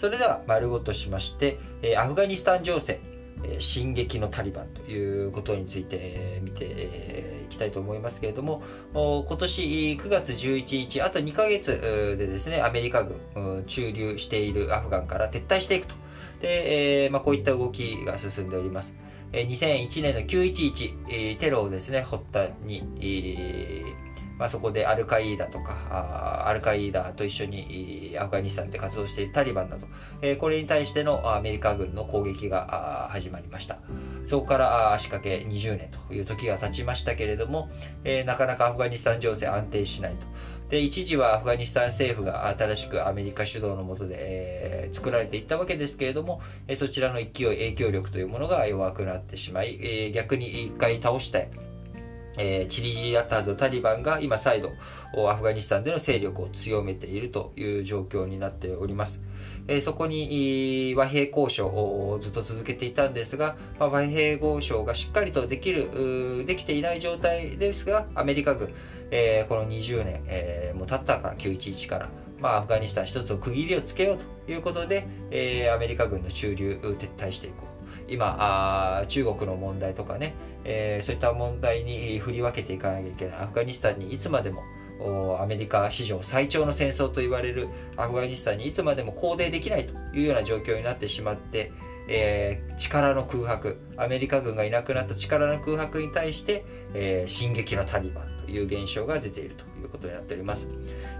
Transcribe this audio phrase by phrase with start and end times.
[0.00, 3.00] それでは丸ごとしまして、えアフガニスタン情勢、
[3.44, 8.62] え進撃のタリバンということについて、え見ていきたいと思いますけれども
[8.94, 9.62] 今年
[10.00, 15.94] 9月11日あと2ヶ月でですねアメリカ軍駐留しているアフガンから撤退していくと
[16.40, 18.96] で、えーまあ、こういった動きが進んでおります。
[19.32, 24.09] 2001年の911、テロをですね、発端に、えー
[24.40, 29.86] まあ、そこでアルカイーダとか、あアルカイーダと一緒にアフガニスタンで活動しているタリバンなど、
[30.22, 33.76] えー、これに対してのアメリカ軍の攻撃が始まりました。
[34.26, 37.68] そこから足掛け20年という時が経ちましたけれども、
[38.04, 40.18] えー、なかなかアフガニスタン情勢安定しないと。
[40.70, 51.69] で、一時はアフガニスタン政府が新しくアメリカ主導のもとで、えー、作られていったわけですけれども、えー、そちらの勢い、影響力というものが弱くなってしまい、えー、逆に一回倒したい。
[52.38, 54.72] えー、チリジアターズのタリバンが今再度
[55.28, 59.20] アフガニスタンでの勢力を強めているという状況になっております。
[59.66, 68.72] えー、そこに和平交渉をずっと続けていたんですが、まあ、和平交渉がしっかりとできる、できていない状態ですが、アメリカ軍、
[69.10, 77.69] えー、この20年、えー、もう経ったから911から、まあ、アフガニスタン一つを区切りをつけようということで、えー、アメリカ軍の駐留撤退していこう。
[78.10, 83.38] 今あ中国の問題とかね、えー、そういった問題に振り分けていかなきゃいけない。
[83.38, 84.62] アフガニスタンにいつまでも
[85.40, 91.72] アメリカ史上最長の戦争と言われるアフガニスタンにいつまでも肯定できないというような状況になってしまって、
[92.08, 93.80] えー、力の空白。
[93.96, 100.66] アメリカ軍がいなくなった力の空白に対して、えー、進撃のタリバンという現象が出ているということになっております、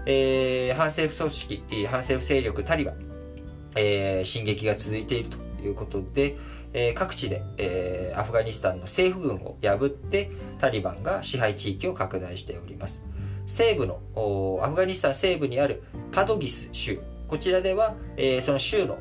[0.05, 2.95] えー、反政府組織反政府勢力タリバン、
[3.77, 5.50] え、進撃が続いていると。
[5.61, 6.37] いうことで、
[6.73, 13.03] えー、各地で、えー、アフガニスタンの政府軍を破ってタリバンが支配地域を拡大しております。
[13.47, 13.99] 西部の
[14.63, 16.99] アフガニスタン西部にあるパドギス州
[17.31, 18.97] こちらでは、えー、その州の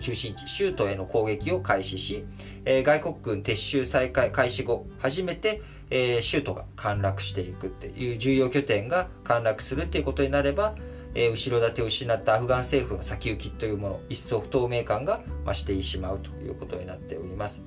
[0.00, 2.24] 中心地、州都への攻撃を開始し、
[2.64, 10.74] えー、外国軍撤収再開開始後、初めて、えー、州都が陥落していくっていう重要拠点が陥落するっていうことになれば、
[11.14, 17.62] えー、後ろ盾を失ったアフガン政府の先行きというもの一層不透明感が増してしまうということになっております。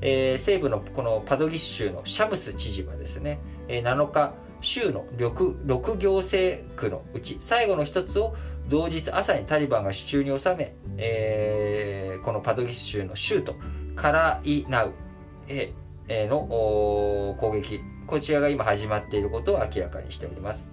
[0.00, 8.34] えー、西部のこのパドギス州のシャムス知事はですね、えー、7日州の 6, 6行政区のうち最後の一つを
[8.68, 13.54] 同日朝にタリバンが手中に収め、えー、このパドギス州の州都
[13.94, 14.92] カライナウ
[15.48, 15.72] へ
[16.08, 16.40] の
[17.40, 20.66] 攻撃こちらが今始まっていることを明らかにしております。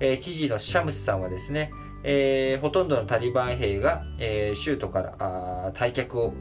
[0.00, 1.70] えー、知事のシャムスさんはですね、
[2.02, 6.32] えー、ほとんどのタリバン兵が、えー、州都からあ退却を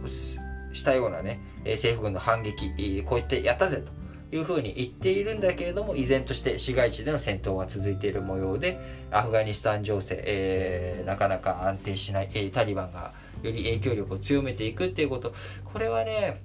[0.73, 8.77] したようなね、政府軍の反撃、こうやってやったぜというふうに言っているんだけれども、依然として市街地での戦闘が続いている模様で、
[9.11, 15.33] アフガニスタン情勢、えー、なかなか安定しない、えー、タリバンがより影響力を強めていくっていうこと、
[15.63, 16.43] これはね、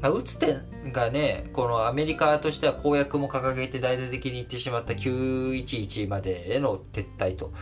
[0.00, 7.52] まあ、打つ点がね、このアメリカとしては公約も掲げて大々的に言ってしまった911までへの撤退と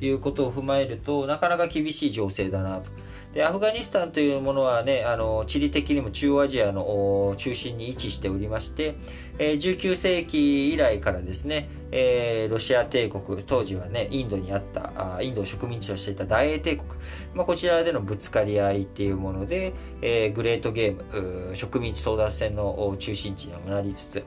[0.00, 2.90] いうことを踏まえると、なかなか厳しい情勢だなと。
[3.34, 8.94] でアフガニスタンというものはねあの地理的にも中央アジアの中心に位置しておりまして、
[9.38, 16.88] えー、19世紀以来からですね、えー、ロシア帝国当時はねインドにあったあインドを植民地としていた大英帝国、
[17.34, 22.67] まあ、こちらでのぶつかり合いっていうもので、えー、グレートゲーム植民地争奪戦の
[22.98, 24.24] 中心地にもなりつつ、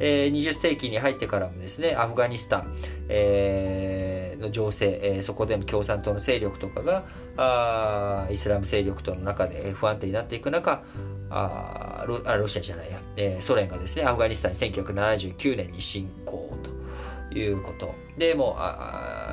[0.00, 2.74] えー、20世紀に入ってからもですねアフガニスタン、
[3.08, 7.04] えー、の情勢、えー、そこでの共産党の勢力とかが
[7.36, 10.82] あイスラム勢力との中で不安定になっていく中
[11.30, 16.73] ロあロシアじゃないや、えー、ソ連がですねアフガニスタンに1979年に侵攻と。
[17.38, 17.94] いうこと。
[18.18, 18.56] でも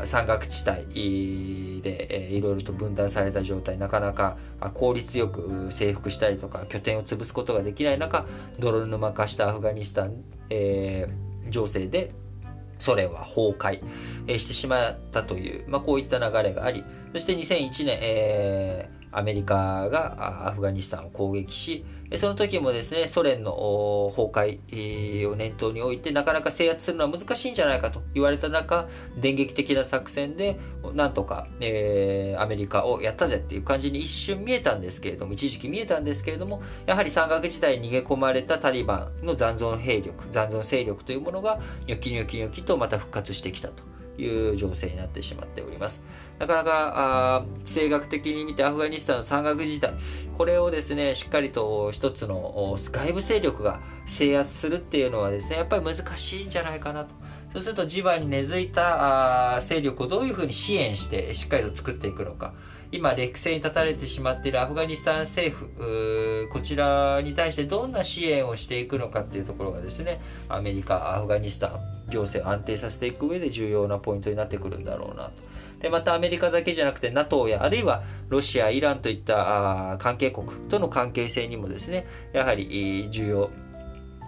[0.04, 3.78] う山岳地帯で、えー、いろいろと分断された状態。
[3.78, 4.38] なかなか
[4.74, 8.26] 効率よく征服したりとか拠点を潰すことができない中
[8.60, 12.12] 泥沼化したアフガニスタン、えー、情勢で
[12.80, 13.84] ソ連は崩壊、
[14.26, 16.84] え、してしまったという、まあ、こういった流れがあり。
[17.14, 21.86] そして2001年、えーアメリカがアフガニスタンを攻撃し、
[22.18, 28.88] その時もですね、ソ連の崩壊を念頭に置いて、なかなか制圧するのは難しいんじゃないかと言われた中、
[29.18, 30.58] 電撃的な作戦で、
[30.94, 44.01] なんとか、えー、アメリカをやったぜっていう感じに一瞬見えたんですけれども、一時期見えたんですけれども、やはり山岳時代に逃げ込まれたタリバンの残存兵力、残存勢力というものが、ニョキニョキニョキとまた復活してきたと。
[44.18, 46.04] いう情勢になってしまっております。
[46.40, 49.94] なかなか地政学的に見てアフガニスタンの山岳時代
[50.38, 57.14] これをですねしっかりと一つの外部勢力が制圧するっていうのはですねやっぱり難しいんじゃないかなと。
[57.54, 62.54] そうすると地盤に根付いた勢力をどういうふうに支援してしっかりと作っていくのか。
[62.94, 70.20] 今劣勢に立たれてしまっているアフガニスタン政府こちらに対してどんな支援をしていくのかっていうところがですね
[70.50, 71.80] アメリカアフガニスタン
[72.12, 75.52] 情勢を安定させていく上で重要なポイントになってくるんだろうなと。
[75.80, 83.50] でまたアメリカだけじゃなくて NATO やあるいはロシア、イランといった関係国との関係性にもですねやはり重要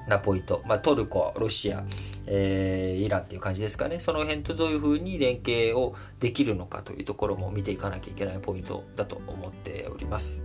[0.07, 1.83] なポイント、まあ、トルコ、ロシア、
[2.25, 3.99] えー、イランっていう感じですかね。
[3.99, 10.43] その辺とどういうふうに連携をできるのかというところも見ていかなきゃいけないポイントだと思っております。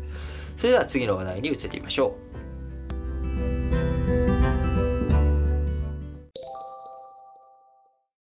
[0.56, 2.47] それでは次の話題に移りましょう。